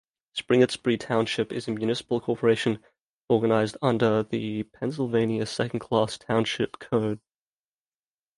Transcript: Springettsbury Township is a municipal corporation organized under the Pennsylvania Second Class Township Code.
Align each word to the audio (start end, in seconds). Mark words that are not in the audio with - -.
Springettsbury 0.35 0.97
Township 0.99 1.51
is 1.53 1.67
a 1.67 1.71
municipal 1.71 2.19
corporation 2.19 2.83
organized 3.29 3.77
under 3.83 4.23
the 4.23 4.63
Pennsylvania 4.63 5.45
Second 5.45 5.77
Class 5.81 6.17
Township 6.17 6.79
Code. 6.79 7.19